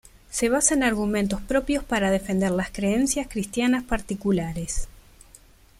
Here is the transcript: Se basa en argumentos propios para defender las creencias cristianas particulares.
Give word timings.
Se 0.31 0.49
basa 0.49 0.73
en 0.73 0.81
argumentos 0.81 1.41
propios 1.41 1.83
para 1.83 2.09
defender 2.09 2.49
las 2.49 2.71
creencias 2.71 3.27
cristianas 3.29 3.83
particulares. 3.83 4.87